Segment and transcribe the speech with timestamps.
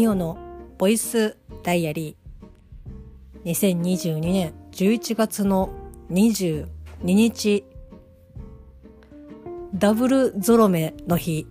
[0.00, 0.38] ミオの
[0.78, 3.50] ボイスダイアリー。
[3.52, 5.74] 2022年11月の
[6.10, 6.66] 22
[7.02, 7.66] 日。
[9.74, 11.46] ダブルゾロ目の日。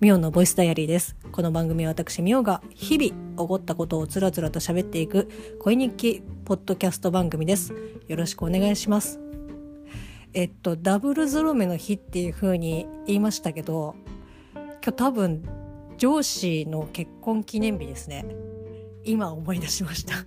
[0.00, 1.14] ミオのボイスダイアリーです。
[1.30, 5.28] この番組は私ミオが日々起こったことをつらつらと喋っていく
[5.60, 7.74] 恋日記ポッドキャスト番組です。
[8.08, 9.20] よろしくお願いします。
[10.32, 13.94] えっとダブルゾロ目の日っていう風に言いましたけど
[14.54, 15.63] 今日多分
[16.04, 18.26] 上司の結婚記念日ですね。
[19.04, 20.16] 今思い出しました。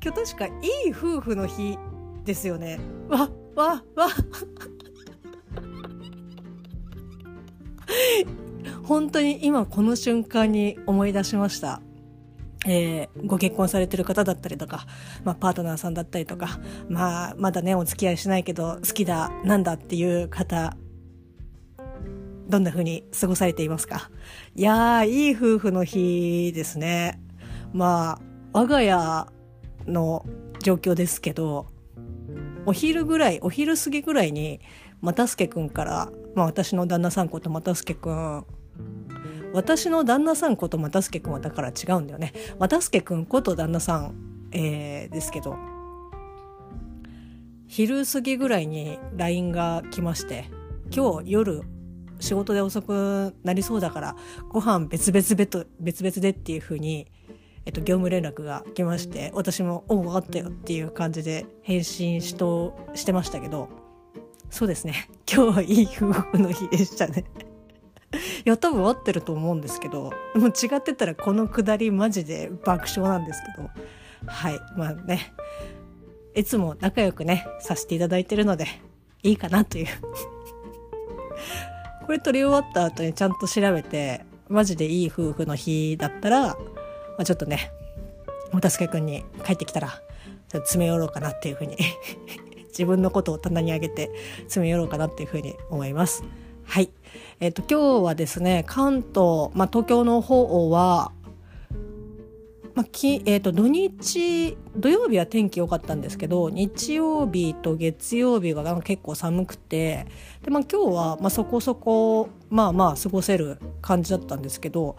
[0.00, 0.50] 今日確かい
[0.86, 1.76] い夫婦の日
[2.24, 2.78] ですよね。
[3.08, 4.08] わわわ。
[8.84, 11.82] 本当に今この瞬間に思い出しました。
[12.68, 14.86] えー、ご結婚されてる方だったりとか、
[15.24, 20.76] まあ、パートナーさんだったりとか、まあ、まだね、お付き合いしないけど、好きだ、なんだっていう方
[22.48, 24.10] どんな風に過ごされていますか？
[24.54, 27.20] いやー、いい夫婦の日ですね。
[27.72, 28.20] まあ、
[28.52, 29.26] 我が家
[29.86, 30.24] の
[30.62, 31.66] 状況ですけど、
[32.64, 34.60] お昼ぐらい、お昼過ぎぐらいに、
[35.02, 38.46] 又助くんから、まあ私の旦那さんこと又助くん、
[39.52, 42.32] 私の旦那さんこと又助くんはだから違うんだよね。
[42.58, 44.14] 又助くんこと旦那さん、
[44.52, 45.56] えー、ですけど、
[47.66, 50.46] 昼過ぎぐらいに LINE が来まして、
[50.90, 51.62] 今日夜
[52.20, 54.16] 仕事で遅くなりそうだから
[54.48, 57.10] ご飯別々別別々でっていう風に
[57.66, 63.68] えっと、業務連絡が来まして私も「おう分かったよ」っていう感じで返信しとしてましたけど
[64.50, 65.10] そうですね。
[65.30, 67.24] 今日はいい夫婦の日でしたね。
[68.46, 73.68] いや多分合ってると思うんですけどもう違ってたらこのくだりマジで爆笑なんですけど。
[74.26, 74.58] はい。
[74.76, 75.34] まあね。
[76.34, 78.66] いつも仲良くねさせていただいてるので
[79.22, 79.86] いいかなという。
[82.08, 86.56] これ撮り終わった後にちゃんと調べてマジでいい夫婦の日だったら、ま
[87.18, 87.70] あ、ちょっとね
[88.54, 90.00] おたすけくんに帰ってきたら
[90.48, 91.76] 詰め寄ろうかなっていうふうに
[92.72, 94.10] 自分のことを棚に上げて
[94.44, 96.24] 詰め寄ろうかなっていうふうに思います。
[96.64, 96.90] はい。
[97.40, 101.12] えっ、ー、と、今日はですね、関東、まあ、東京の方は、
[102.78, 110.06] まあきえーと、土日土曜日は天気良かったんですけど日曜日と月曜日が結構寒くて
[110.42, 114.96] で、まあ、今日は、まあ、そこそこまあまあ過ごせる感じだったんですけど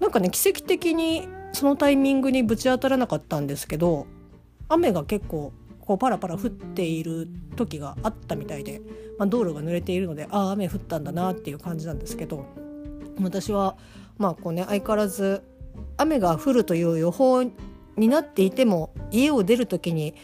[0.00, 4.08] なんかね奇跡的にそのタイミングにぶち当たらなかったんですけど
[4.68, 5.52] 雨が結構
[5.82, 8.80] こうパラパラ降っている時があったみたいで、
[9.16, 12.46] まあ、道路が濡れているのでああ雨降ったんだなっていう感じなんですけど
[13.22, 13.76] 私は
[14.18, 15.44] まあこうね相変わらず
[15.96, 20.14] 雨が降るという予報になっていても家を出る時に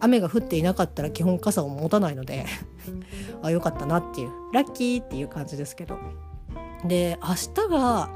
[0.00, 2.46] 雨が降っていなかったら基本傘を持たないので
[3.42, 5.98] あよかったなっていうラッキーっていう感じですけど。
[6.86, 8.10] で明日が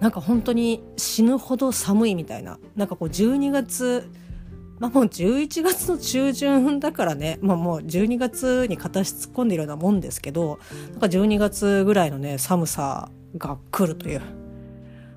[0.00, 4.10] なんか本当に死ぬほど寒いみたいななんかこう12月
[4.78, 10.58] まあもう11月の中旬だからね、まあもう12月に片足突っ込んでいるようなもんですけど、
[10.90, 13.08] なんか12月ぐらいのね、寒さ
[13.38, 14.22] が来るという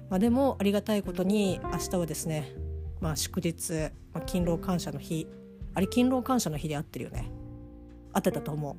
[0.09, 2.53] まあ、でもありがたいことに明日はですね、
[3.01, 5.27] まあ、祝日、まあ、勤労感謝の日
[5.77, 7.29] あれ勤労感謝の日で合ってるよね。
[8.11, 8.77] 合ってたと思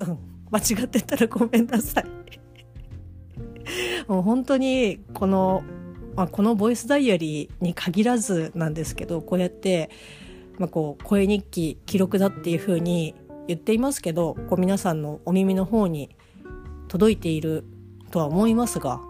[0.00, 0.04] う。
[0.04, 0.18] うん。
[0.50, 2.06] 間違ってたらごめんなさい。
[4.10, 5.62] もう本当にこの、
[6.16, 9.90] まあ、このボイスダイアリーに限らずなんですけどこうやって、
[10.58, 13.14] まあ、こう声日記記録だっていうふうに
[13.46, 16.16] 言っていますけどこう皆さんのお耳の方に
[16.88, 17.64] 届いている
[18.10, 19.00] とは思いますが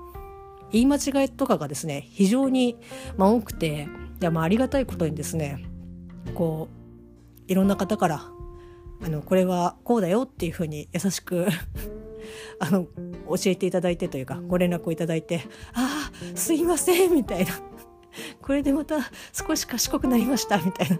[0.73, 2.77] 言い間違いとかがですね非常に、
[3.17, 3.89] まあ、多くて
[4.21, 5.65] いやまあありがたいことにですね
[6.35, 6.69] こ
[7.49, 8.25] ういろんな方から
[9.03, 11.47] あのこれはこうだよっていうふうに優しく
[12.59, 15.43] あの教えていただいてというかご連絡をいただいて
[15.73, 17.70] 「ああすいません」みたいな。
[18.43, 18.99] これでまた
[19.33, 20.99] 少し賢くなりました みたいな。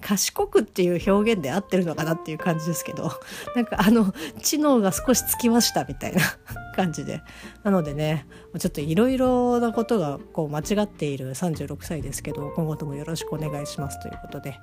[0.00, 3.10] 賢くっていう表現で合ってるのかなっていう感じですけど。
[3.54, 6.22] なんかあの知能が少しつきましたみたいな
[6.74, 7.22] 感じで。
[7.62, 8.26] なのでね
[8.58, 14.58] ちょっといろいろなことがこう間違っている36歳ですけど今後ともよろしくお願いしますということで、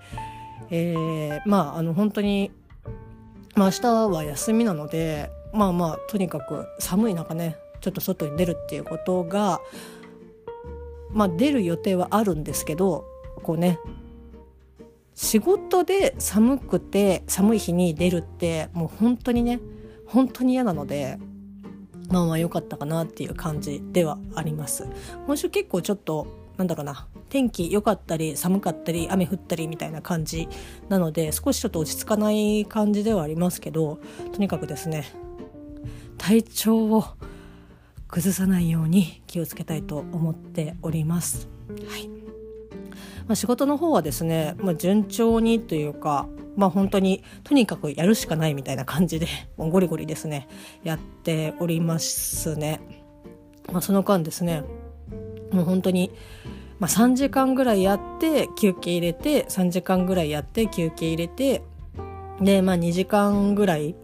[0.69, 2.52] えー、まああの本当に、
[3.56, 9.60] まあ、明日は休みなのでまあまあとにかく寒い中ねちょっと外に出るっていうことが
[11.13, 13.06] まあ出る予定はあるんですけど
[13.44, 13.80] こうね
[15.15, 19.60] 仕事で寒くて寒い日に出るってもう本当にね
[20.07, 21.19] 本当に嫌なので
[22.10, 24.88] まあまあ良かったかなっていう感じではあります。
[25.25, 26.27] 今週結構ちょっと
[26.57, 30.48] なんだろうな天気良かったり寒かったり雨降ったりみたいな感じ
[30.89, 34.00] なので少しちょっと落ち着かない感じではありますけど
[34.33, 35.06] とにかくですね
[36.19, 37.06] 体調を
[38.13, 41.48] 崩さないように気をつけたいと思っております。
[41.89, 42.07] はい
[43.25, 49.25] まあ、仕事の方はですね、まあ、順調にというか、まあ、本当にとにかくやるしかないみたいな感じで
[49.57, 50.48] もうゴリゴリですね
[50.83, 52.81] やっておりますね。
[53.71, 54.62] まあ、その間ですね
[55.51, 56.12] もう本当に、
[56.77, 61.63] まあ、3時間ぐらいやって休憩入れて3時間ぐらいやって休憩入れて
[62.39, 63.95] で、まあ、2時間ぐらい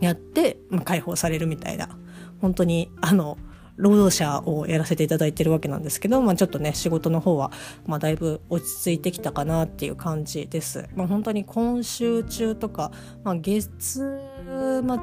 [0.00, 1.99] やって、まあ、解放されるみたいな
[2.40, 3.38] 本当にあの
[3.80, 7.50] 労働者をやらせていただいてるわけなんですけど、まあ、ちょっとね仕事の方は、
[7.86, 10.88] まあ、だいぶ落ち着いてきたかなっていう感じです。
[10.94, 12.92] まあ、本当に今週中とか、
[13.24, 13.70] まあ、月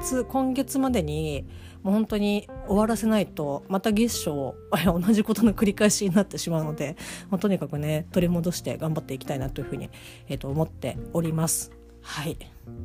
[0.00, 1.44] 末今月までに
[1.82, 6.96] もう本当に終わらせないとまた月賞 同じことの繰り返しになってしまうので、
[7.30, 9.90] まあ、とにかくね取り戻して頑張っていきたいなというふうに、
[10.28, 11.72] えー、と思っております。
[12.00, 12.38] はい、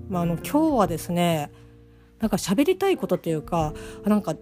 [0.10, 1.52] まあ、あの今日はですね
[2.24, 3.74] なんか喋りたいことというか
[4.06, 4.36] なんか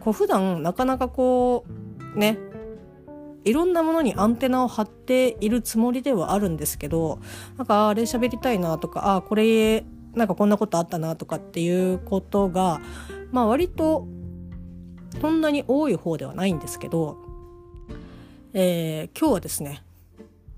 [0.00, 1.66] こう普段なかなかこ
[2.16, 2.38] うね
[3.44, 7.20] いろんなものにアンテナを張っているつもりではあるんですけど
[7.58, 9.84] なんかあれ喋りたいなとかあこれ
[10.14, 12.80] なんかこんなことあったなとかっていうことが
[13.30, 14.08] まあ割と
[15.20, 17.18] そんなに多い方ではないんですけど、
[18.54, 19.82] えー、今日はですね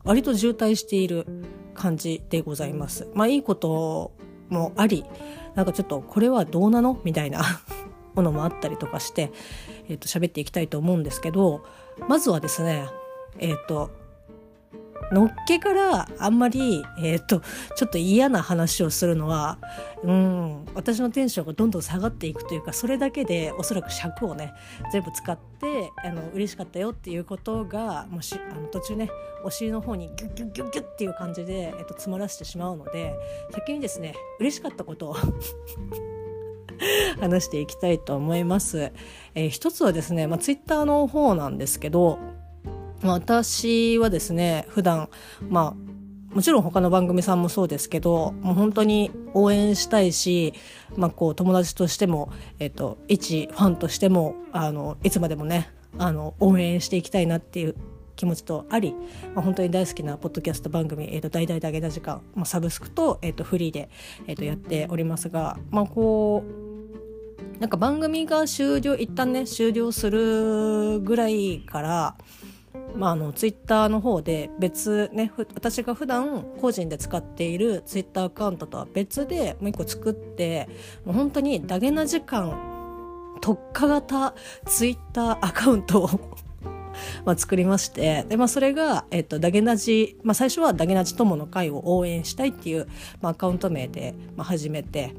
[0.04, 1.26] 割と渋滞している
[1.74, 3.08] 感じでございます。
[3.12, 4.12] まあいいこと
[4.50, 5.04] もあり
[5.54, 7.00] なんかちょっとこれはどうなの？
[7.04, 7.42] みたいな
[8.14, 9.32] ものもあったりとかして、
[9.88, 11.64] えー、と喋っていきたいと思うんですけど
[12.08, 12.86] まずはですね
[13.38, 13.90] えっ、ー、と
[15.12, 17.42] のっけからあんまり、えっ、と、
[17.76, 19.58] ちょっと嫌な話をするのは、
[20.04, 24.52] うん、私のテンションがどんどん下がっていくというか、それだけでおそらく尺をね、
[24.92, 29.10] 全部使って、あの、嬉しかったよっていうことが、もし、あの、途中ね、
[29.44, 33.14] お尻の方にギュッギュッギュッギュッっていう感じで、えっ、と、詰まらせてしまうので、
[33.52, 35.16] 先にですね、嬉しかったことを
[37.20, 38.92] 話していきたいと思います。
[39.34, 42.18] えー、一つはですね、まあ、ツイッターの方なんですけど、
[43.02, 45.08] 私はですね、普段、
[45.48, 50.54] まあ、もちろん他の番組さんもそうですけど、もう本当に応援したいし、
[50.96, 57.74] まあこう友達としても、えっ、と、一ファンとしても、あの、いつまでもね、あの、応援していきたいなっていう
[58.14, 58.94] 気持ちとあり、
[59.34, 63.88] まあ、本当に大好きなポッドキャスト番組「えーと、大々だけな時間」まあ、サブスクと,、えーと、フリーで、
[64.26, 72.16] えーとやっておりますが、まあ、こうなんか番組が終了一旦ね終了するぐらいから
[72.96, 80.68] まあ、あのツイッターの方で別ね私が普段個人で使っているツイッターアカウントとは別でもう一個作って
[81.04, 84.34] もう本当にダゲな時間特化型
[84.66, 86.10] ツイッターアカウントを
[87.24, 92.88] まあ、作りましてで、まあ、それが、えっと、ダゲナジ、まあ、最初はダゲナジ友の会を応援したいっていう、
[93.22, 95.14] まあ、アカウント名で、まあ、始めて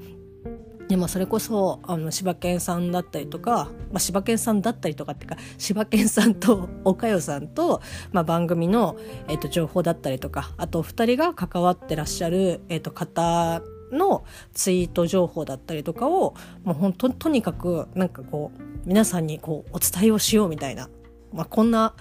[0.92, 8.98] でもそれこそあの柴犬さんだったりとか、まあ、柴犬さんだったりとかっていうか柴犬さんと 岡代さんと、まあ、番組の、
[9.30, 13.62] えー、と情報だったりとかあと2人が関わってらっしゃる、えー、と方
[13.94, 16.34] のツイート情報だったりとかを
[16.66, 20.90] もう本当とにかくなんかこう皆さんにこうお伝えをしようみたいな、
[21.32, 21.96] まあ、こんな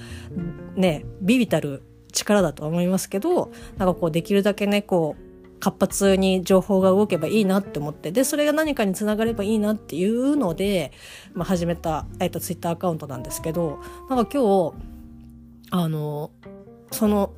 [0.74, 5.29] ねビビたる力だと思いますけどなんかこうできるだけねこう
[5.60, 10.92] 活発に情報が動けばいいなって思ってでそれが何かにつながればいいなっていうので、
[11.34, 14.74] まあ、始めた、えっと、ツイッターアカウントなんですけどなんか今日
[15.70, 16.32] あの
[16.90, 17.34] その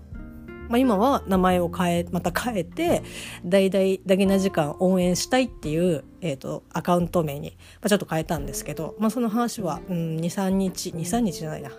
[0.69, 3.03] まあ、今は名前を変え、また変えて、
[3.45, 11.71] 大々だけな時間応援したいっていう、えっ、ー、と、アカウント名に、まあ、ちょっと変えたんですけど、まあ、その話は、うん、2、3日、2、3日じゃないな。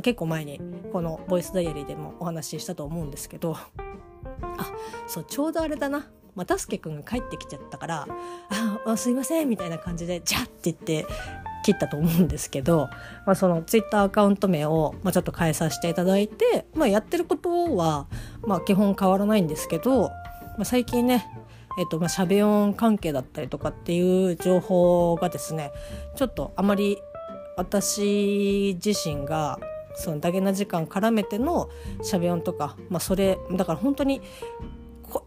[0.00, 0.62] 結構前に、
[0.94, 3.54] このボイスダイアリーでもお話ししたと思うんですけど、
[4.42, 4.66] あ
[5.06, 6.06] そうちょうどあれだな。
[6.36, 8.06] 又助君が帰ってきちゃったから
[8.86, 11.04] 「あすいません」みたいな感じで「じゃ」って言って
[11.64, 12.88] 切ったと思うんですけど、
[13.26, 18.06] まあ、そのツイッターアカウント名を、まあ、ちょっと変えさせていただいて、まあ、やってることは、
[18.42, 21.26] まあ、基本変わらないんですけど、まあ、最近ね
[21.78, 25.70] えっとまあ、しゃべ音関係だったりとかっていう情報がですね
[26.16, 26.98] ちょっとあまり
[27.56, 29.60] 私自身が
[29.98, 31.68] そのダゲな時間絡めての
[32.02, 34.22] しゃべ音とか、まあ、それだから本当に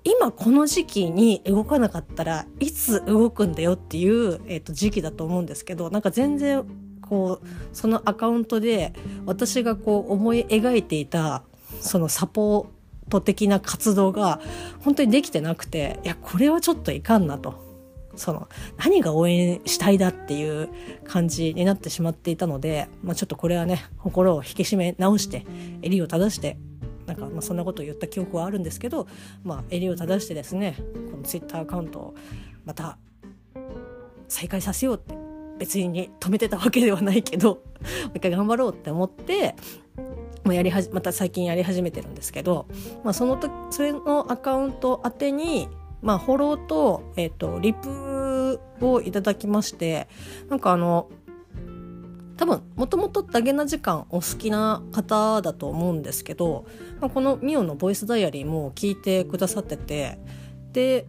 [0.04, 6.64] 今この時期に動かなかったらいつ動くんだよっていう、えー、と時期だと思うんですけどなんか全然
[7.02, 8.94] こうそのアカウントで
[9.26, 11.44] 私がこう思い描いていた
[11.82, 14.40] そのサポート的な活動が
[14.80, 17.71] 本当にできてなくていやこれはちょっといかんなと。
[18.16, 20.70] その何が応援したいだっていう
[21.06, 25.46] 感じになってしまっていたので、まあ、ちょっとこれはね心を引き締め直して
[25.82, 26.58] 襟を正して
[27.06, 29.08] なんかまあそんなことを言った記憶はあるんですけど、
[29.44, 30.76] まあ、襟を正してですね
[31.12, 32.16] このツイッターアカウントを
[32.66, 32.98] また
[34.28, 35.16] 再開させようって
[35.58, 37.60] 別に止めてたわけではないけど も
[38.14, 39.56] う一回頑張ろうって思って
[40.44, 42.66] もうやりはじまた最近やり始めてるんですけど、
[43.04, 45.70] まあ、その時それのアカウント宛てに、
[46.02, 50.08] まあ、フォローと,、えーと、リプをいただきまして
[50.50, 51.10] なんかあの
[52.38, 56.66] 多分もともとダゲな時間お好きな方だと思うんですけど、
[57.00, 60.18] まあ、このミオのボイスダイアリーも聞いてくださってて
[60.74, 61.06] で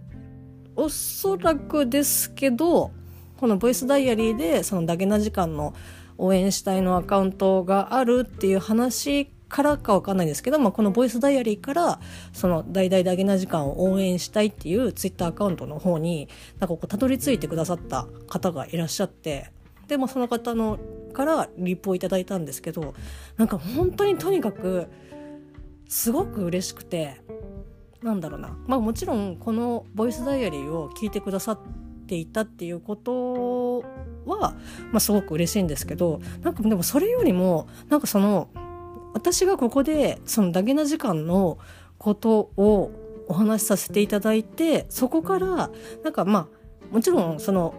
[0.76, 2.90] おそらくですけど
[3.38, 5.74] このボイスダイアリーでそのダゲな時間の
[6.18, 12.00] 応援したいのアカウントがあるっていう話からかわかんないんですけど、まあ、このボイスダイアリーから
[12.32, 16.26] その大々ダゲな時間を応援したいっていうツイッターアカウントの方に
[16.58, 19.50] なんかこうたどり着いてくださった方がいらっしゃって
[19.88, 20.78] でもその方の
[21.12, 22.94] からリプをいただいたんですけど
[23.36, 24.88] なんか本当にとにかく
[25.86, 27.20] すごく嬉しくて
[28.02, 28.56] なんだろうな。
[28.66, 31.58] まあもちろんこのボイスダイアリーを聞いてくださっ
[32.06, 33.80] ていたっていうこと
[34.24, 34.54] は、
[34.92, 38.48] まあ、すごく嬉しいんですけどなんかでもそれよりもなんかその
[39.14, 41.58] 私がここでそのダゲな時間の
[41.98, 42.90] ことを
[43.28, 45.70] お話しさせていただいてそこから
[46.02, 47.74] なんかまあもちろんその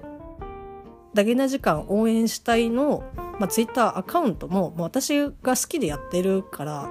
[1.14, 3.04] ダゲな時間応援したいの、
[3.40, 6.90] まあ、ツイッターアカウントも、もう私が好きでやってるから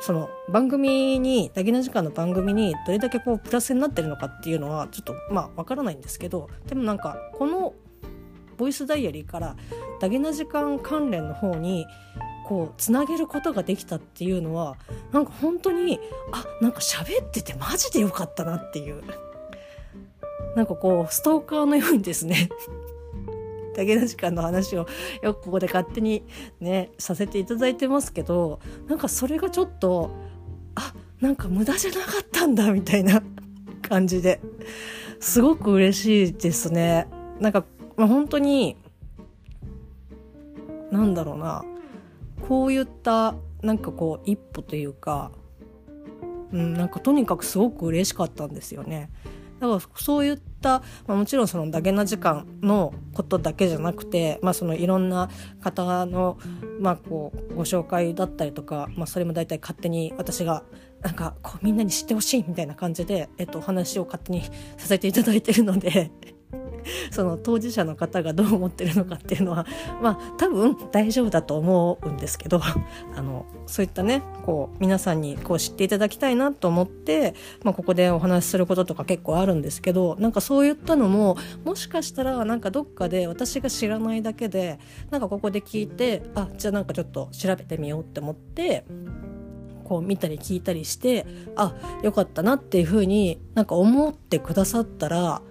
[0.00, 7.74] その番組にダゲな時間の番組にどれだけこうプラスになってるのかっていうのはちょっとまあわからないんですけどでもなんかこの
[8.56, 9.56] ボイスダイアリーから
[10.00, 11.86] ダゲな時間関連の方に
[12.46, 14.76] こうつなげることができたっていうのは
[15.12, 15.98] なんか本当に
[16.32, 19.02] あなんか喋っててマジでよかったなっていう。
[20.54, 22.48] なんかこうストーカーのようにですね。
[23.74, 24.86] だけの時間の話を
[25.22, 26.24] よくここで勝手に
[26.60, 30.10] ねさせていただいてますけどなんかそれがちょっと
[30.74, 33.22] あなんか無駄じゃなかったんだみたいな
[33.86, 34.40] 感じで
[35.20, 37.06] すごく嬉しいですね。
[37.38, 37.64] なんか、
[37.96, 38.76] まあ、本当に
[40.90, 41.64] なんだろうな。
[42.48, 45.32] こういったなんかこう一歩というか、
[46.52, 49.10] うん、なんかとにかくすごく嬉しかったんですよね。
[49.60, 56.38] だからそういった、まあ、もちろんそのダゲな時間のことだけじゃなくて、まあ、そのいろんな方の、
[56.78, 60.62] まあ、こうご紹介だったりとか、まあ、それも大体勝手に私が
[61.00, 64.42] なんかこうみんなに知ってほしいみたいな感じで、えっと、お話を勝手に
[64.76, 66.10] させていただいてるので
[67.10, 69.66] その当事者の方がどう思ってるのかっていうのは
[70.02, 72.60] まあ多分大丈夫だと思うんですけど
[73.16, 84.78] あのそういったねこう皆さんにこう知っていただきたいなと思って、まあ、ここでお話しすることとか結構あるんですけどなんかそういったのももしかしたらなんかどっかで私が知らないだけで
[85.10, 88.84] なんかここで聞いてあじゃあなんかちょっと調べてみようって思って
[89.86, 95.42] こう見たり聞いたりしてあよかったなっていうふうになんか思ってくださったら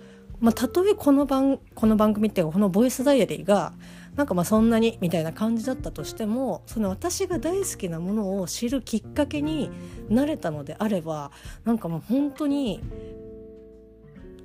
[0.46, 3.74] まあ、たとえこの番この番組っていうかこのボイスダイアリーが
[4.16, 9.72] なんかまあそんなにみたいな感じだったとしてもその私が大好きなものを知るきっかけに
[10.08, 11.32] なれたのであれば
[11.64, 12.80] なんかもう本当にい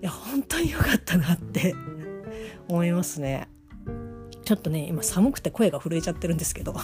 [0.00, 1.75] や本当に良かったなって
[2.66, 3.50] 思いますね。
[4.42, 6.75] ちょっとね今寒くて声が震えちゃってるんですけど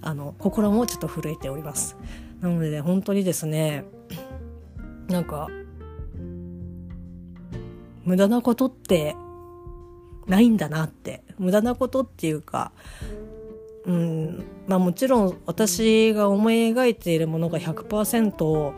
[0.00, 1.96] あの心もちょっと震えております。
[2.40, 3.84] なのでね本当にですね
[5.06, 5.46] なんか
[8.06, 9.14] 無駄なことって
[10.26, 11.26] ないんだなって。
[11.38, 12.72] 無駄なことっていうか
[13.84, 18.74] うんまあもちろん私が思い描いているものが100%こ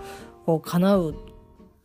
[0.47, 1.15] う叶う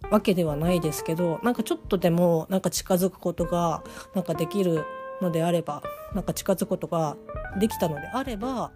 [0.09, 3.83] わけではないですけどなんかちょっとでもなんか近づくことが
[4.13, 4.83] なんかできる
[5.21, 5.81] のであれば
[6.13, 7.15] なんか近づくことが
[7.59, 8.71] できたのであれば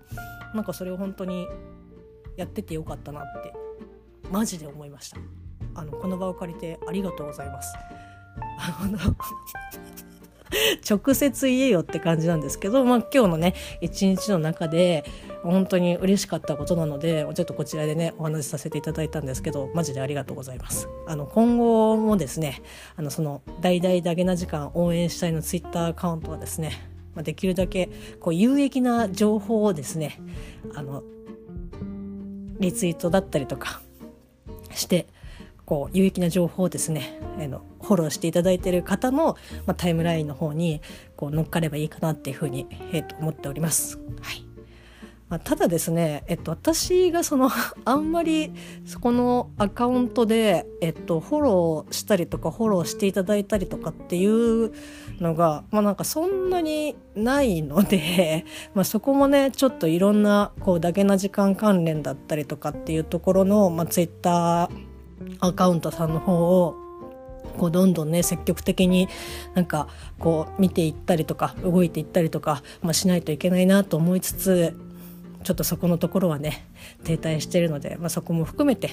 [0.53, 1.47] なんかそれを本当に
[2.37, 3.53] やっててよかったなって
[4.31, 5.17] マジで思いました。
[5.75, 7.75] あのこの場を借りてありがとうございます。
[8.57, 8.97] あの
[10.89, 15.03] 直接言えよって感じなんですけど、まあ、今日のね一日の中で
[15.43, 20.87] 本当に嬉しかったことなのでちょっとこちらでねお話しさせていただいたんですけどマジでありがとうございます。
[21.07, 22.61] あの今後もですね
[22.95, 30.19] あのその大々だけな時間応援したいのツイッターアカウントはですねまできるだけこう有益な情報をですね
[30.75, 31.03] あの
[32.59, 33.81] リツイートだったりとか
[34.73, 35.07] して
[35.67, 40.81] こう有益な情報をですねあのフォローしていただいている方の、まあ、タイムラインの方に
[41.17, 43.99] こう乗っかればいいかなっていうふうに、えー、と思っております。
[44.21, 44.47] はい
[45.29, 47.49] まあ、ただですね、えっと、私がその
[47.83, 48.53] あんまり
[48.85, 54.71] そこのアカウントで、えっと、フォローしたりとかフォローしていただいたりとかっていう
[55.19, 64.86] のが、まあ、なんかそんなにないので、 まあ、そこもねちょっといろんなこうだけな時間関連だったりとかっていうところの、まあ、ツイッター
[65.39, 66.33] アカウントさんの方
[66.63, 66.75] を
[67.57, 69.07] こうどんどんね積極的に
[69.55, 69.87] なんか
[70.19, 74.77] こう見ていったりとか動いていったりとか、まあ、しないといけないなと思いつつ
[75.43, 76.67] ちょっとそこのところはね
[77.03, 78.91] 停滞しているので、まあ、そこも含めて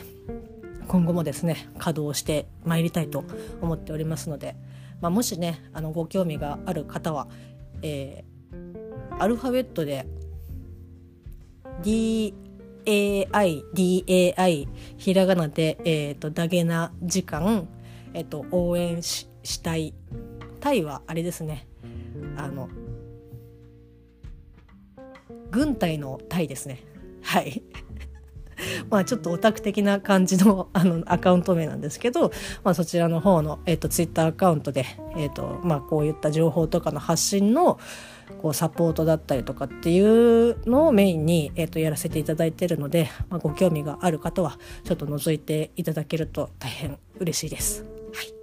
[0.89, 3.25] 今後もですね稼働してまいりたいと
[3.61, 4.57] 思っておりますので、
[5.01, 7.27] まあ、もしねあのご興味がある方は、
[7.83, 10.07] えー、アルファベットで
[11.83, 12.35] D
[12.87, 17.69] AIDAI、ひらがなで、えっ、ー、と、ダゲな時間、
[18.13, 19.95] えっ、ー、と、応援ししたい。
[20.61, 21.67] タイはあれですね。
[22.37, 22.69] あの、
[25.51, 26.83] 軍隊のタイですね。
[27.23, 27.63] はい。
[28.91, 34.87] まあちょっとオタク的な感じの あのアカウント名なんですけど、まあそちらの方の、えっ、と、ツイッターアカウントで、
[35.17, 37.79] えっ、と、まあこういった情報とかの発信の、
[38.41, 47.85] こうサポートだったりとかっていうのをメインに、えー、とやらせていただいてるので、まあ、ご興味がある方はちょっと覗いていただけると大変嬉しいです。
[48.13, 48.35] はい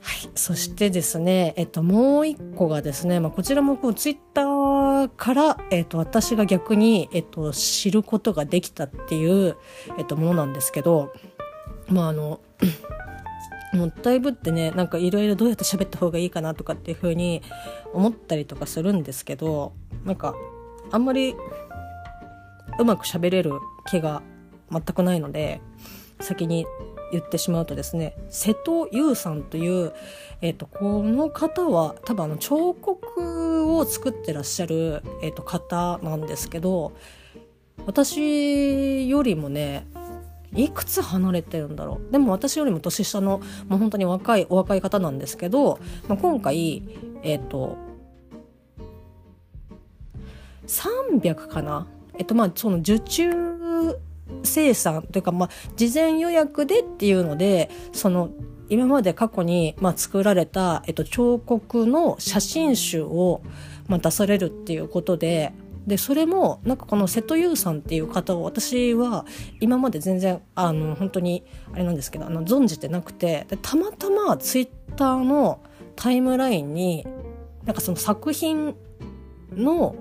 [0.00, 9.56] はい、そしてですね、えっと、もう一個がですね、まあ、こちらもこうツイッターから、えっと、私が逆に、えっと、知ることができたっていう、
[9.98, 11.12] えっと、ものなんですけど、
[11.88, 12.40] まあ、あの、
[13.72, 17.42] もったいぶってねなんかいろいろどうやって喋った方がいいかなとかっていう風に
[17.92, 19.72] 思ったりとかするんですけど
[20.04, 20.34] なんか
[20.90, 21.34] あんまり
[22.78, 23.52] うまく喋れる
[23.86, 24.22] 気が
[24.70, 25.60] 全くないので
[26.20, 26.66] 先に
[27.12, 29.92] 言ってしまうとですね瀬戸優さんという、
[30.40, 36.92] えーと、この方は多分あの彫刻を作ってらっしゃる、えーと方なんですけど
[37.86, 39.86] 私よりもね
[40.54, 42.12] いくつ離れてるんだろう。
[42.12, 45.78] でも私よりも年下のもう本当に若いお若い方なんですけど、
[46.08, 46.82] まあ、今回
[47.22, 47.76] えっ、ー、と
[50.66, 51.86] 300かな？
[52.18, 53.30] えっとまあその受注
[54.42, 58.30] 生産というかまあ事前予約でっていうのでその
[58.70, 63.40] 今まで過去に、まあ、作られた、えっと、彫刻の写真集を、
[63.86, 65.54] まあ、出されるっていうことで
[65.88, 69.24] でそれもなんかこの瀬戸優さんっていう方を私は
[69.58, 75.60] 今まで全然あの本当にあれなんですけどあの存じてなくてでたまたまツイッターの
[75.96, 77.06] タイムラインに
[77.64, 78.76] なんかその作品
[79.52, 79.96] の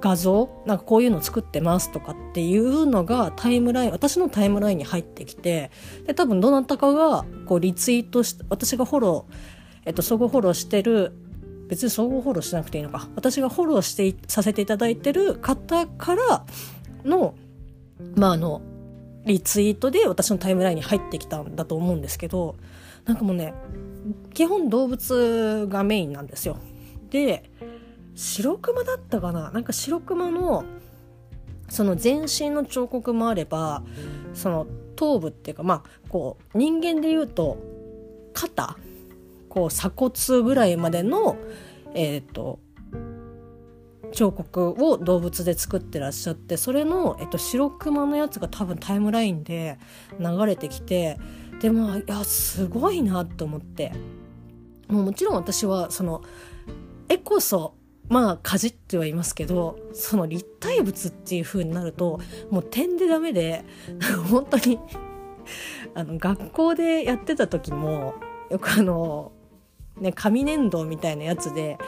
[0.00, 5.72] 画像なんかこういうの作ってますとかっていうのがタイムライン私のタイムラインに入ってきて
[6.06, 9.56] で多分どなたかがこうリツイートして私がフォロー
[9.86, 11.12] えっと、相互フォローしてる
[11.68, 13.08] 別に相互フォローしなくていいのか。
[13.16, 16.44] 私がフォローしてさせていただいてる方から
[17.04, 17.34] の
[18.14, 18.62] まああの
[19.24, 22.56] リツイートで私のタイムラインに入ってきたんだと思うんですけど
[23.04, 23.54] なんかもうね
[24.34, 26.58] 基本動物がメインなんですよ。
[27.10, 27.50] で
[28.14, 29.50] 白熊だったかな？
[29.50, 30.64] なんか白熊の
[31.68, 33.82] その全身の彫刻もあれば
[34.34, 37.58] その頭部っていうかまあこう人間で言うと
[38.32, 38.76] 肩
[39.56, 41.38] こう鎖骨ぐらいまでの、
[41.94, 42.60] えーと、
[44.12, 49.78] 彫刻を動物で作ってらっしゃってそれの、えっと、白熊のやつが多分タイムラインで
[50.20, 51.18] 流れてきて
[51.62, 53.92] でもいやすごいなと思って。
[54.88, 56.22] もうもちろん私はその
[57.08, 57.74] 絵こそ
[58.08, 62.20] まあかじってはいますけどその立体物っていう風になると
[62.52, 63.64] もう点でダメで
[64.30, 64.78] 本当に
[65.94, 68.14] あの学校でやってた時も
[68.48, 69.32] よくあの
[69.98, 71.78] ね、紙粘土みたいなやつで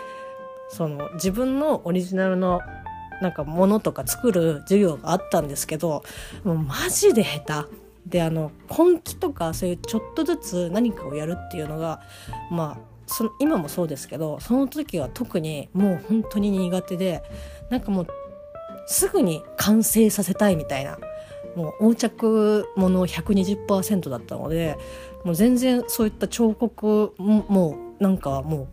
[0.68, 2.60] その自分のオリジナルの
[3.20, 6.04] なんかものとか作る授業があったんですけど
[6.44, 7.88] もうマジで下手。
[8.06, 12.00] であの根気とかそういうちょっとずつ何かをやるっていうのが
[12.50, 17.22] まあその今もそうですけどその時は特にもう本当に苦手で
[17.68, 18.06] なんかもう
[18.86, 20.98] すぐに完成させたいみたいな
[21.54, 24.78] もう横着もの120%だったので
[25.24, 28.68] もう全然そういった彫刻もうなんかもう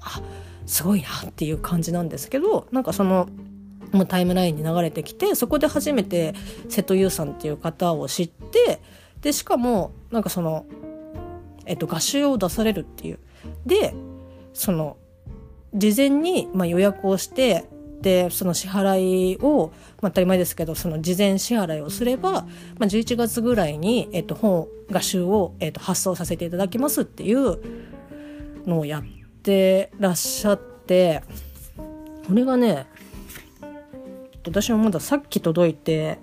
[0.00, 0.20] あ
[0.66, 3.28] すごいなっていう感じなんですけどなんかその
[4.08, 6.34] タイムラインに流れてきてそこで初めて
[6.68, 8.80] 瀬戸優さんっていう方を知って
[9.20, 10.64] でしかもなんかその、
[11.66, 13.18] えっと、画集を出されるっていう。
[13.66, 13.94] で
[14.52, 14.96] その
[15.74, 17.64] 事前にまあ予約をして
[18.00, 22.40] でその支払いを、まあ、当たり前ですけどその事前支払いをすれば、ま
[22.80, 27.58] あ、11月ぐらいに、えっと、本画集を、えっと、発送させていただきますっていう
[28.70, 29.02] のをやっ
[29.42, 31.22] てらっしゃって
[32.26, 32.86] これがね
[34.46, 36.18] 私はまださっき届いて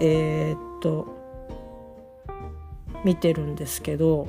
[0.00, 1.06] えー、っと
[3.04, 4.26] 見てるんですけど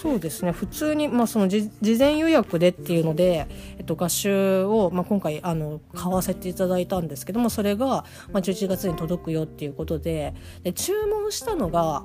[0.00, 7.86] そうですね普通に、まあ、その事前予約でっていうので、えっと、合集を、まあ、今回あの買わせていただいたんですけどもそれが、
[8.32, 10.32] まあ、11月に届くよっていうことで
[10.62, 12.04] で注文したのが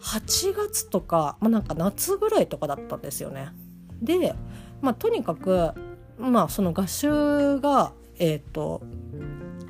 [0.00, 3.50] 8月とか、まあ、なんか夏ぐらいとかだったんですよね。
[4.02, 4.34] で、
[4.80, 5.70] まあ、とにかく、
[6.18, 8.82] まあ、その合集が、えっ、ー、と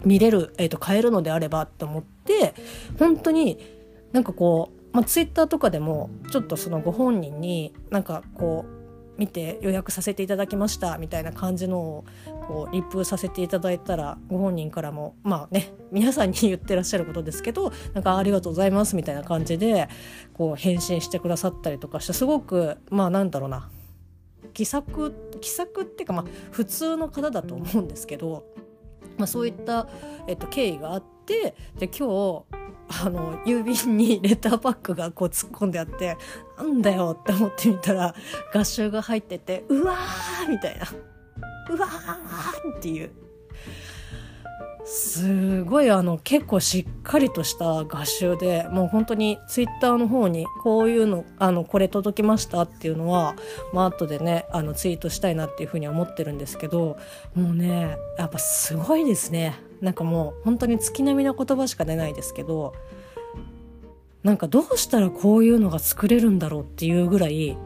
[0.06, 2.54] 見れる、えー、と買えるのであればって思って
[2.98, 3.58] 本当に
[4.12, 8.82] なんかこうまあ、ツイッターとかでもちょっとそのご本人になんかこう
[9.18, 12.04] 見て予約させていただきましたみたいな感じのを
[12.48, 19.88] こうリップさせていただいたらご本人からもまあね皆さんに言ってらっしゃることですけどなんかありがとうございますみたいな感じで
[20.32, 23.68] こう返信してくださったりとかしてすごくまあなんだろうな
[24.54, 28.44] 気さく気さくっていうかまあ普通の方だと思うんですけど、
[29.18, 29.88] まあ、そういった、
[30.26, 32.61] えっと、経緯があってで今日
[33.04, 36.16] あの郵便にレターパックがこう突っ込んであって
[36.58, 38.14] なんだよって思ってみたら
[38.52, 40.86] 合集が入っててうわーみたいな。
[41.70, 43.10] うわーっていう。
[44.84, 53.36] すごいあの結構しっかりとした合集でもう本当にツイッターの方にこういうのあのこれ届きましたっていうのは、
[53.72, 56.98] まあ後でねあのツイートしたいなっていうふうには思ってるんですけど
[57.34, 59.54] もうねやっぱすごいですね。
[59.82, 62.72] なんかもう本当に月並みな言葉しか出ないですけど
[64.22, 67.58] なんかどうしたらこういうのが作れるんだろうっていうぐらい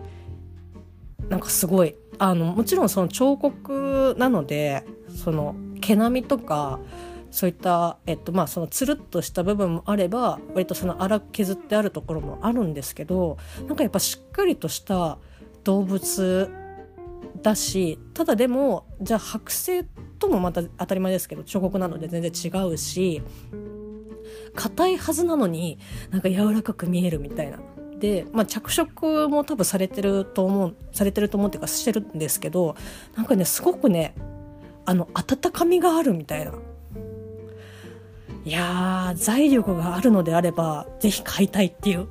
[1.29, 6.81] なんかすごいあのもちろんその彫刻なのでその毛並みとか
[7.31, 15.19] そういった、えっとまあ、そのつるっとした部分もあれば割とその粗く削ってあるところもあるんですけどなんかやっぱしっかりとした
[15.65, 16.51] 動物
[17.47, 19.85] だしただでもじゃあ剥製
[20.19, 23.23] ともまた当たり前ですけど彫刻なので全然違うし
[24.57, 25.79] 硬いはずなのに
[26.11, 27.59] なんか柔らかく見えるみたいな。
[28.01, 32.77] で、まあ、着色も多分されてると思うされてると思うっていうかしてるんですけど
[33.17, 34.15] なんかねすごくね
[34.85, 36.53] あの温かみがあるみたいな。
[38.45, 42.09] いやー財力があるのであれば是非買いたいっていう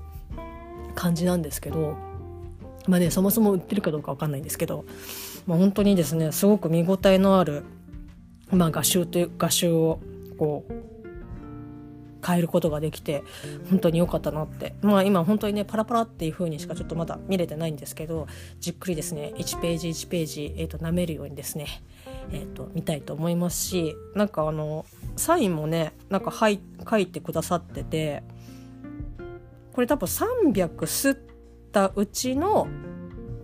[0.96, 2.06] 感じなんですけど。
[2.88, 4.86] まあねそもそも売ってるかどうか分かんないんですけど、
[5.46, 7.64] まあ、本当にですねすごく見応えのある
[8.52, 10.00] まあ、画集という画集を
[10.38, 10.74] こう
[12.26, 13.24] 変えることができて
[13.70, 14.74] 本当に良かったなって。
[14.82, 18.28] まあ今本当にねパラパラっていう風にしかちょっとまだ見れてないんですけど
[18.60, 21.68] じっくりですね1ページ1ページ、えーと、舐めるようにですね
[22.32, 28.24] えーと、見たいと思いますしなんかあのサインもねなんかはい書いてくださってて
[29.74, 31.18] これ多分300すっ
[31.72, 32.68] たうちの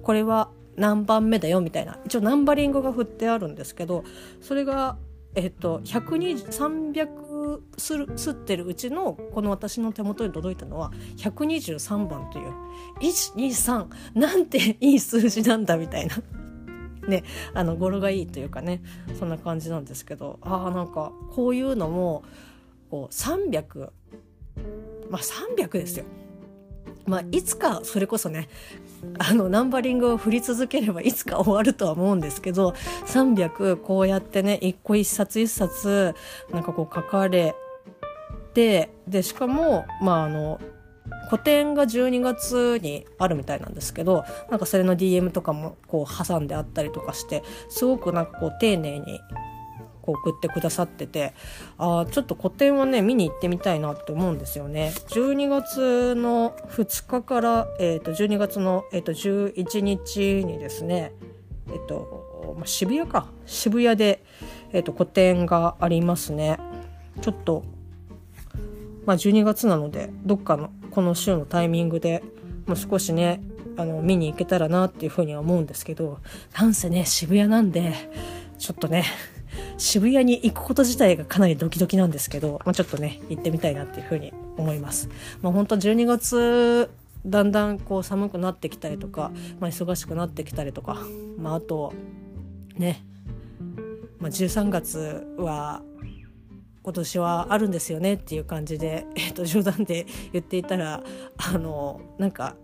[0.02, 1.98] これは何番目だよみたいな。
[2.06, 4.04] 一応ナンバリングが振ってあるんですけど
[4.40, 4.98] それが
[5.36, 7.08] えっと300
[7.78, 12.54] するすってるうちのこの私の手元に届いたのは123番という。
[13.02, 16.18] 123なんていい数字なんだみたいな。
[17.08, 17.24] ね、
[17.56, 18.82] あの語呂がいいというかね。
[19.18, 20.40] そんな感じなんですけど。
[20.42, 22.24] ああなんかこういうのも
[22.90, 23.90] こう300
[25.10, 26.06] まあ300ですよ。
[27.06, 28.48] まあ、いつかそれこそね
[29.18, 32.76] あのナンバリングを振り続ければいつか終わるとは思うんですけど
[33.08, 36.16] 300こうやってね一個一冊一冊
[36.52, 37.56] なんかこう書かれ
[38.54, 40.60] てでしかもまああの
[41.30, 49.22] 個展が12月にあるみたいなんですけどなんかそれの DM とかもこう挟んであったりとかしてすごくなんかこう丁寧に
[50.02, 51.34] こう送ってくださってて
[51.78, 54.94] あちょっと個展はね見に行ってみたいなって思うんですよね。
[55.10, 61.14] 12月の2日から、えー、と12月の、えー、と11日にですね、
[61.68, 64.24] えーとまあ、渋谷か渋谷で、
[64.72, 66.58] えー、と個展がありますね。
[67.22, 67.64] ちょっと、
[69.06, 72.24] まあ、12月なのでどっかのこの週のタイミングで
[72.66, 73.42] もう少しね
[73.78, 76.20] あの見に行けたらなっていうふうには思うんですけど
[76.58, 77.94] なんせね渋谷なんで
[78.58, 79.06] ちょっとね
[79.82, 85.10] 渋谷に行くこと自体がかなりドキドキなんですけど、まあ、ちょっとね行ってみたいなっていうふうに思います。
[85.42, 86.92] まあ、本当12月
[87.26, 91.00] だんだんこう寒くなってきたりとか、まあ、忙しくなってきたりとか、
[91.38, 91.94] まあ、あと
[92.78, 93.04] ね、
[94.20, 95.82] まあ、13月は
[96.84, 101.04] 今年はあるんですよねっていう感じで、えー、と冗談で言っていたら
[101.38, 102.56] あのなんか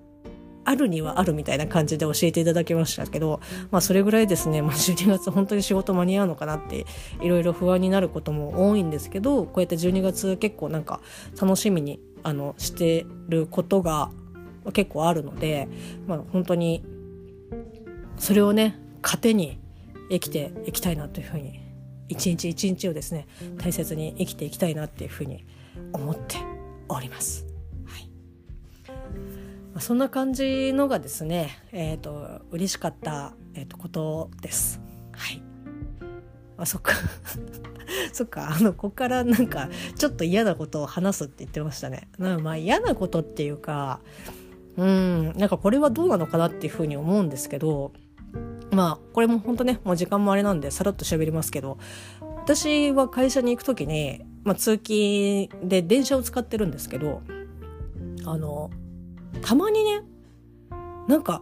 [0.67, 3.39] あるにはあるみたいな感じで教えていただきましたけど、
[3.71, 6.85] まあ、それぐらいですね、まあ、12月本当に仕事間に合うのかなって
[7.21, 10.99] いろいろ不安になることも多いんですけどこうやって12月結構なんか
[11.39, 14.11] 楽しみにあのしてることが
[14.73, 15.69] 結構あるので、
[16.05, 16.83] まあ、本当に
[18.17, 19.59] それをね糧に
[20.09, 21.61] 生きていきたいなというふうに
[22.09, 23.25] 一日一日をですね
[23.57, 25.45] 大切に生きていきたいなっていうふうに
[25.93, 26.37] 思って
[26.89, 27.46] おります。
[29.77, 34.81] まあ、そんな感じのがですねえ、ー、と嬉しかった、えーと、ことです。
[35.11, 35.43] はい
[36.57, 36.93] あそっか
[38.11, 42.09] そっかあのここからなんかちょっと嫌なことを話すって言ってましたね。
[42.17, 43.99] まあ嫌なことっていうか
[44.77, 47.91] うんなんかこれはどうなのかなっていうふうに思うんですけど
[48.71, 51.77] まあこれも本当ねもう時間もあれなんでさらっと喋りますけど
[52.19, 57.21] 私は会社に行く時に、まあ、通勤で電車を使ってるんですけど
[58.25, 58.71] あの
[59.41, 60.01] たまにね
[61.07, 61.41] なんか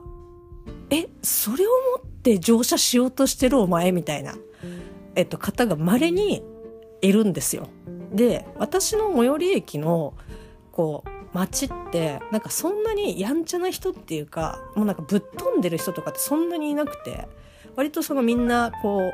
[0.89, 1.69] えそれを
[1.99, 4.35] 持って乗車しようとしてるお前みたいな、
[5.15, 6.43] えっと、方が稀に
[7.01, 7.67] いるんですよ。
[8.11, 10.13] で私の最寄り駅の
[10.71, 17.27] こう街ってなんかそんなにやんちゃな人っていうかもうなんかぶっ飛んでる人とかってそんなにいなくて
[17.75, 19.11] 割とそのみんなこ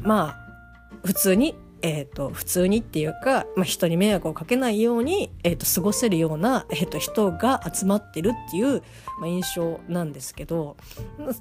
[0.00, 1.54] うまあ普通に
[1.86, 8.82] えーと、普通にっていうか、まあ、人に迷惑をかけないように、えーと、過ごせるような、えーと、人が集まってるっていう、
[9.20, 10.78] まあ、印象なんですけど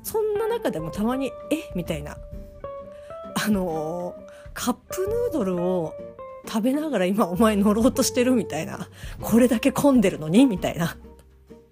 [0.03, 1.71] そんな中でもたまに「え？
[1.75, 2.17] みたいな。
[3.45, 5.93] あのー、カップヌードルを
[6.45, 8.89] 食べながら今お前乗ろうとしてるみたいな。
[9.21, 10.45] これだけ混んでるのに？
[10.45, 10.97] みたいな。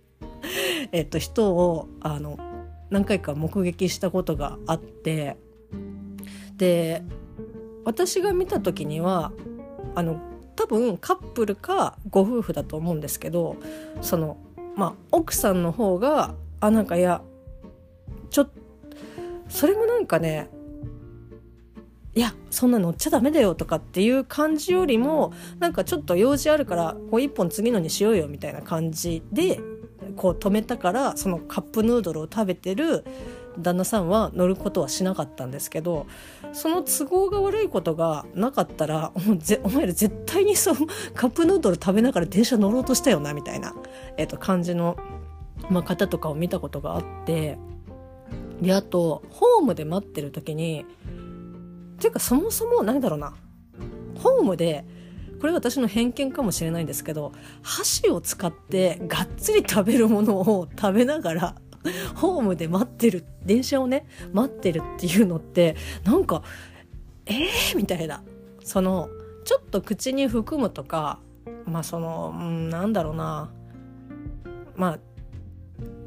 [0.93, 2.37] えっと人をあの
[2.89, 5.35] 何回か目撃したことがあって。
[6.55, 7.03] で
[7.85, 9.31] 私が見た時には
[9.95, 10.19] あの
[10.55, 13.55] 多分カップルかご夫婦だと思うんですけど
[14.01, 14.37] その
[14.75, 17.21] まあ奥さんの方があなんかいや
[18.29, 18.49] ちょっ
[19.49, 20.49] それもなんかね
[22.13, 29.59] いやそんな乗っちゃダメだよとかっていう感じよりもなんかちょっと用事あるからこう一本次のにしようよみたいな感じで
[30.17, 33.05] こう止めたからそのカップヌードルを食べてる
[33.57, 36.05] 旦那さんは乗ることはしなかったんですけど
[36.53, 39.11] その都合が悪いことがなかったら
[39.63, 43.73] お前ら絶対にその カップヌードル食べながら電車乗ろうとしたよなみたいな、
[44.17, 44.97] えー、と感じの、
[45.69, 47.57] まあ、方とかを見たことがあって
[48.61, 50.85] であとホームで待ってる時に
[51.99, 53.33] ていうかそもそも何だろうな
[54.21, 54.85] ホームで
[55.39, 57.31] これ私の偏見かもしれないんですけど
[57.63, 61.55] 箸を使ってがっつり食べるものを食べながら
[62.15, 66.43] ホームで待ってる電車をね待ってるっていうのってなんか
[67.25, 68.23] えー、みたいな。
[68.63, 69.09] その
[69.43, 71.19] ちょっと口に含むとか
[71.65, 73.51] まあその、うん、なんだろうな。
[74.75, 74.99] まあ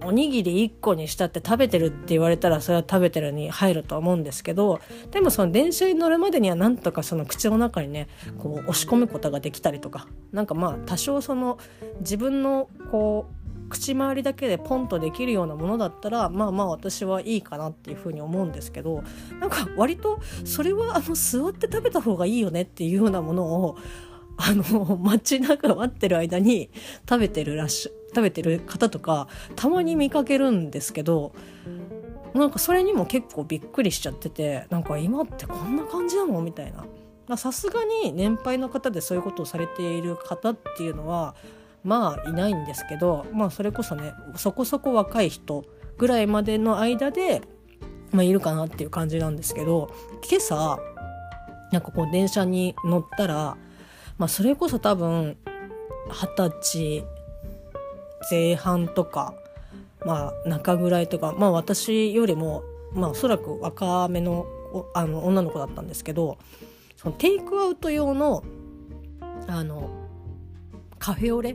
[0.06, 8.08] おにぎり1個にしたって食べてるって言われたらそれは食べてるに入るとは思うんですけどでもその電車に乗るまでにはなんとかその口の中にね
[8.38, 10.06] こう押し込むことができたりとか。
[10.32, 11.58] なんかまあ多少その
[12.00, 19.02] 自分のこう口周りだけでポンとできるようなものだったらまあまあ私はいいかなっていうふうに思うんですけど
[19.40, 23.76] なんか割とそれはあの座って食べた方がいいよねっていうようなものを
[24.36, 26.70] あの街中待ってる間に
[27.08, 31.32] 食べてるらし食べてる方とかたまに見かけるんですけど
[32.34, 36.84] なんかそれにも結構びっくりしちゃっててなんか今ってこんな感じなのみたいな。
[37.38, 41.34] さすがに年配の方でそういうことをされている方っていうのは
[41.84, 45.64] まあいないんですけど、まあ、それこそねそこそこ若い人
[45.98, 47.42] ぐらいまでの間で、
[48.10, 49.90] まあ、いるかなっていう感じなんですけど
[50.28, 50.78] 今朝
[51.70, 53.56] なんかこう電車に乗ったら、
[54.16, 55.36] まあ、それこそ多分
[56.10, 57.04] 二十歳
[58.30, 59.34] 前半とか、
[60.04, 64.46] まあ、中ぐらいとか、まあ、私よりも、まあ、おそらく若めの
[64.92, 66.36] あの女の子だったんですけど
[66.96, 68.42] そのテイクアウト用の
[69.46, 69.90] あの
[70.98, 71.54] カフェオレ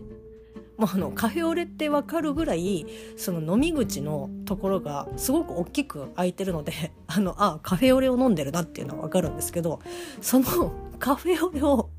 [0.79, 2.87] もうあのカフェオレって分かるぐらい
[3.17, 9.81] その飲み口のところがすごく大きく開いてるので あのあカフェオレを飲んでるなっていうのは分かるんですけど
[10.21, 11.89] その カフェオレを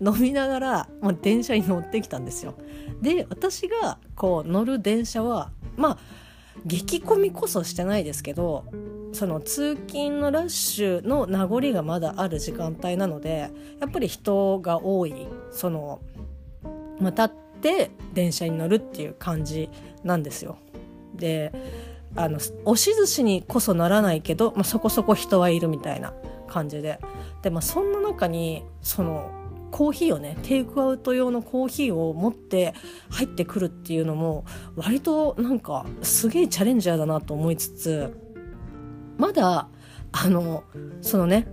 [0.00, 2.54] 飲みながら、まあ、電車に乗ってきたんですよ。
[3.00, 5.98] で私がこう乗る電車はまあ
[6.66, 8.64] 激混みこそしてないですけど
[9.12, 15.14] その通勤のラッシュの名残がまだある時間帯なのでやっぱり人が多い
[15.50, 16.00] その
[17.00, 19.68] またって電車に乗るっていう感じ
[20.04, 20.56] なんですよ。
[21.14, 21.52] で
[22.14, 26.14] あの押し寿司にこそならないけど、まあ、そこそこ人はいるみたいな
[26.48, 26.98] 感じで
[27.42, 29.30] で、まあ、そんな中にその
[29.70, 32.74] コーヒーをねテイクアウト用のコーヒーを持って
[33.10, 34.44] 入ってくるっていうのも
[34.76, 38.16] 割となんかすげえチャレンジャーだなと思いつつ
[39.18, 39.68] まだ
[40.12, 40.64] あの
[41.02, 41.46] そのね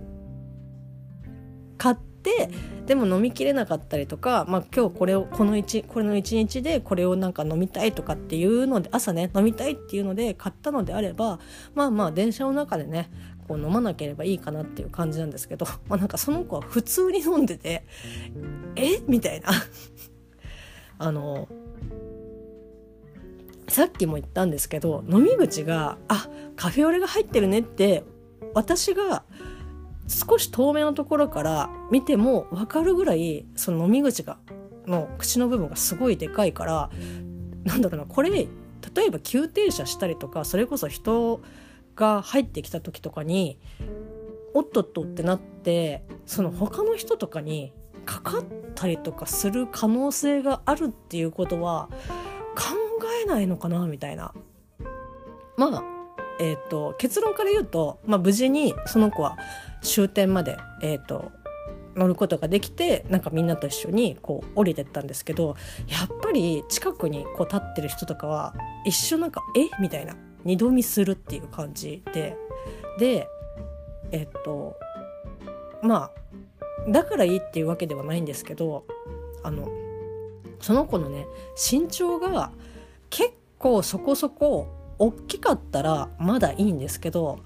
[1.76, 2.48] 買って
[2.86, 11.38] でも飲みきれなかったりとか、まあ、今日これをこの1これの1日でこれをなんか飲みたいとかっていうので朝ね飲みたいっていうので買ったのであれば
[11.74, 13.10] まあまあ電車の中でね
[13.48, 17.84] こう飲まなければいいかなっていう感じなんですけど、 まあ、なんかその子は普通に飲んでて
[18.76, 19.00] え？
[19.06, 19.48] みたいな。
[20.98, 21.48] あの
[23.68, 28.04] さっきも言ったんですけど飲み口があカフェオレが入ってるねって
[28.52, 29.24] 私が
[30.06, 34.38] 少し遠目のところから見ても分かるぐらいその飲み口が
[34.86, 36.90] の口の部分がすごいでかいから
[37.64, 38.48] なんだろうなこれ例
[39.06, 41.40] えば急停車したりとかそれこそ人
[41.96, 43.58] が入ってきた時とかに
[44.52, 47.72] おっとっとってなってその他の人とかに
[48.04, 51.88] かかったりとかする可能性があるっていうことは
[52.54, 52.74] 考
[53.22, 54.34] えないのかなみたいな。
[55.56, 55.84] まあ
[56.40, 59.38] えーと、結論から言うと、まあ、無事にその子は
[59.84, 61.30] 終点まで、えーと
[61.96, 69.70] 乗ることができてなんかみんなと一緒にこう降りてったんですけどやっぱり近くにこう立ってる人とかは一瞬なんか「え？
[69.80, 72.36] みたいな二度見するっていう感じで。
[72.98, 73.28] で
[74.12, 74.76] えっと
[75.82, 76.10] ま
[76.86, 78.84] あだからいいっていうわけではないんですけど
[79.42, 79.68] あの
[80.60, 82.52] その子のね身長が
[83.10, 84.68] 結構そこそこ
[84.98, 87.40] 大きかったらまだいいんですけど、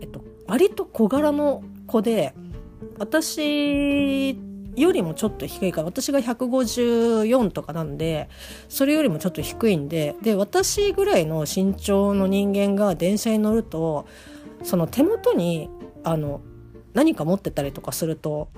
[0.00, 2.34] えっと、割と小柄の子で
[2.98, 4.36] 私
[4.76, 8.28] よりもちょっと低いから私が154とかなんで
[8.68, 14.06] それよりもちょっと低いんでで私ぐらいの身長の人間が電車に乗ると
[14.62, 15.68] その手元に
[16.02, 16.40] あの
[16.92, 18.48] 何か持ってたりとかすると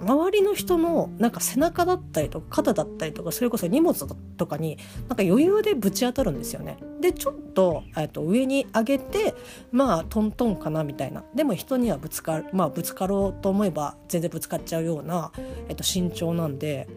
[0.00, 3.94] 周りの人のなんか背中だったりとか肩だったりとかそれこそ荷物
[4.36, 6.78] とかになんか余裕でぶち当たるんですよね。
[7.00, 9.34] でちょっと,、えっと上に上げて
[9.72, 15.32] まあトントンかなみたいなでも人にはぶつかるまあぶつかろうと思えば全然ぶつかっちゃうような、
[15.68, 16.88] えっと、身長なんで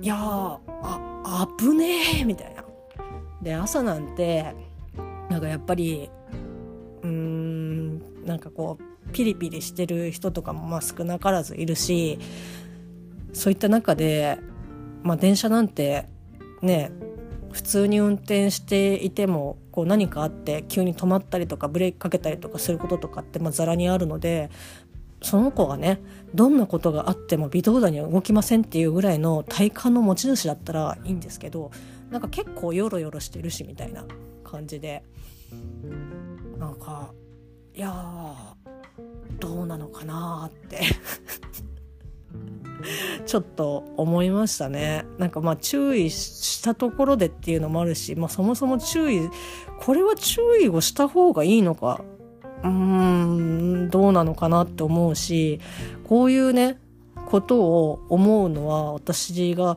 [0.00, 2.64] いやーあ危ねえみたいな。
[3.42, 4.54] で朝なんて
[5.28, 6.10] なんかやっぱり
[7.02, 12.18] うーんなんかこうピリピリしてる人とかもまあ少なからずいるし
[13.32, 14.38] そういった中で、
[15.02, 16.08] まあ、電車なんて
[16.60, 16.92] ね
[17.52, 24.50] 普通に運転していてもこう何かあって急に止まったりとかブレーキかけたりとかすることとかってまざらにあるので
[25.20, 26.00] その子がね
[26.34, 31.70] どんなことがあっても微動だには動きませんっていうぐらいの体感の持ち主だったらいいんですけど
[32.10, 34.04] なんか結構ヨロヨロしてるしみたいな
[34.44, 35.02] 感じで。
[36.58, 37.12] なんか
[37.74, 37.92] いや
[39.42, 40.82] どうなのかなって
[43.26, 45.04] ちょっと思いましたね。
[45.18, 49.28] なんかまあ注意したところでっていうのもあるし、まあそもそも注意、
[49.80, 52.04] これは注意をした方がいいのか、
[52.62, 55.60] うーん、どうなのかなって思うし、
[56.04, 56.78] こういうね、
[57.26, 59.76] ことを思うのは私が、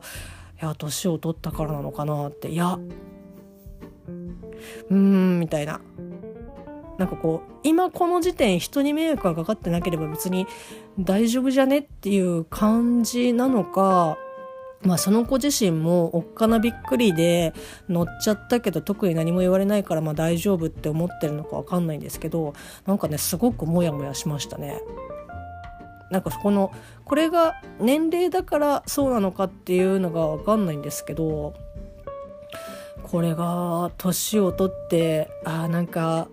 [0.62, 2.78] いや、年を取ったからなのかなって、いや、
[4.90, 5.80] うーん、みたいな。
[6.98, 10.46] なんかこう今この時点人に迷惑がかかってなければ別に
[10.98, 14.16] 大丈夫じゃねっていう感じなのか
[14.82, 17.52] まあその子自身もおっかなびっくりで
[17.88, 22.54] 乗っちゃったけど特に何も言われないからまあ大丈夫って思ってるのかわかんないんですけど
[22.86, 24.80] なんかねすごくモヤモヤしましたね。
[26.10, 26.72] なんかそこの
[27.04, 31.54] これが年齢だからそうなのかっていうのがわかんないんですけど
[33.02, 36.28] これが年を取ってあなんか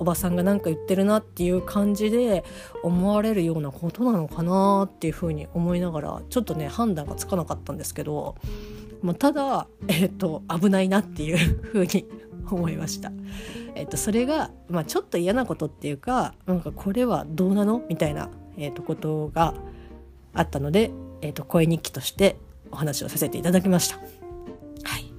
[0.00, 2.42] おばさんが何か言ってるなっていう感じで
[2.82, 8.34] 思われるようなことなのかなっていうふうに思いながらちょっとね判断がつかなかったんですけど、
[9.02, 12.06] まあ、ただ、 えっ、ー、と危ないなっていうふうに
[12.50, 13.12] 思いました。
[13.76, 19.52] えっ、ー、とそれが、まあ、ちょっと嫌なことっていうかなんかこれはどうなのみたいな、えーと、ことが
[20.32, 22.36] あったので、えーと、声日記として
[22.72, 23.96] お話をさせていただきました。
[23.96, 25.12] はい、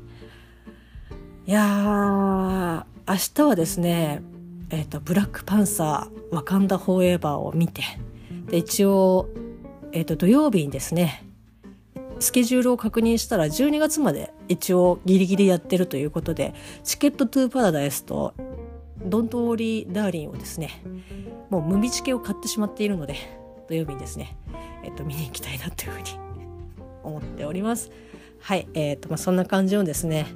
[1.45, 4.23] いや明日はですね
[4.73, 7.83] えーと、ブラックパンサーワカンダフォーエバーを見て
[8.47, 9.29] で一応、
[9.91, 11.25] えーと、土曜日にですね
[12.19, 16.53] スケジュールを確認したら12月まで一応ギリギリやってるということで
[16.83, 18.33] チケットトゥパラダイスと
[19.03, 20.83] ドントオーリーダーリンをですね
[21.49, 23.15] もう無味チケを買ってしまっているので
[23.67, 24.37] 土曜日にですね、
[24.83, 26.07] えっ、ー、と見に行きたいなというふうに
[27.03, 27.89] 思っております。
[28.41, 30.27] はい、えーとまあ、そんな感じのですね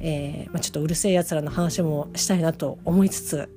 [0.00, 3.48] えーまあ、ちょっとうるせえやつらの話もしたいなと思いつつ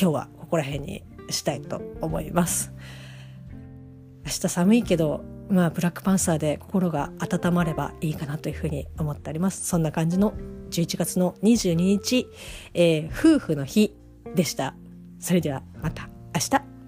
[0.00, 2.72] 今日はここら辺にしたいと思います。
[4.24, 9.66] 明日寒いけどまあブラックパンサーで心が温まればいいかなというふうに思っております。
[9.66, 10.32] そんな感じの
[10.70, 12.28] 11月の22日、
[12.74, 13.94] えー、夫婦の日
[14.34, 14.74] でした。
[15.18, 16.79] それではまた明日。